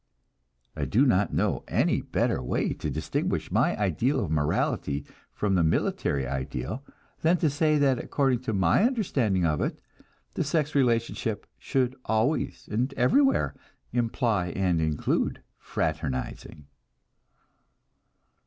I 0.75 0.85
do 0.85 1.05
not 1.05 1.31
know 1.31 1.63
any 1.67 2.01
better 2.01 2.41
way 2.41 2.73
to 2.73 2.89
distinguish 2.89 3.51
my 3.51 3.77
ideal 3.79 4.25
of 4.25 4.31
morality 4.31 5.05
from 5.31 5.53
the 5.53 5.63
military 5.63 6.25
ideal, 6.25 6.83
than 7.21 7.37
to 7.37 7.51
say 7.51 7.77
that 7.77 7.99
according 7.99 8.39
to 8.39 8.53
my 8.53 8.81
understanding 8.83 9.45
of 9.45 9.61
it, 9.61 9.79
the 10.33 10.43
sex 10.43 10.73
relationship 10.73 11.45
should 11.59 11.95
always 12.05 12.67
and 12.71 12.91
everywhere 12.95 13.53
imply 13.93 14.47
and 14.47 14.81
include 14.81 15.43
"fraternizing." 15.59 16.65